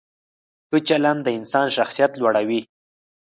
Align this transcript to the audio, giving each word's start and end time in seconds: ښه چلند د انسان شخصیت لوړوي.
ښه 0.69 0.77
چلند 0.87 1.19
د 1.23 1.27
انسان 1.39 1.67
شخصیت 1.77 2.11
لوړوي. 2.21 2.61